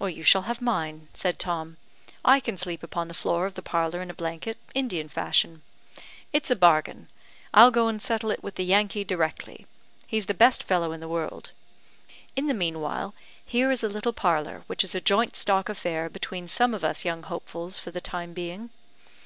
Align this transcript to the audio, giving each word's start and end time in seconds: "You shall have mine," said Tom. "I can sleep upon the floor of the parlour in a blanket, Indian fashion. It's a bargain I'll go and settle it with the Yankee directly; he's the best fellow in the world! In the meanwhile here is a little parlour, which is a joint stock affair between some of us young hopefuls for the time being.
"You 0.00 0.22
shall 0.22 0.44
have 0.48 0.62
mine," 0.62 1.08
said 1.12 1.38
Tom. 1.38 1.76
"I 2.24 2.40
can 2.40 2.56
sleep 2.56 2.82
upon 2.82 3.08
the 3.08 3.12
floor 3.12 3.44
of 3.44 3.52
the 3.52 3.60
parlour 3.60 4.00
in 4.00 4.08
a 4.08 4.14
blanket, 4.14 4.56
Indian 4.74 5.10
fashion. 5.10 5.60
It's 6.32 6.50
a 6.50 6.56
bargain 6.56 7.08
I'll 7.52 7.70
go 7.70 7.86
and 7.86 8.00
settle 8.00 8.30
it 8.30 8.42
with 8.42 8.54
the 8.54 8.64
Yankee 8.64 9.04
directly; 9.04 9.66
he's 10.06 10.24
the 10.24 10.32
best 10.32 10.62
fellow 10.62 10.92
in 10.92 11.00
the 11.00 11.06
world! 11.06 11.50
In 12.34 12.46
the 12.46 12.54
meanwhile 12.54 13.14
here 13.44 13.70
is 13.70 13.82
a 13.84 13.90
little 13.90 14.14
parlour, 14.14 14.64
which 14.68 14.82
is 14.82 14.94
a 14.94 15.02
joint 15.02 15.36
stock 15.36 15.68
affair 15.68 16.08
between 16.08 16.48
some 16.48 16.72
of 16.72 16.82
us 16.82 17.04
young 17.04 17.24
hopefuls 17.24 17.78
for 17.78 17.90
the 17.90 18.00
time 18.00 18.32
being. 18.32 18.70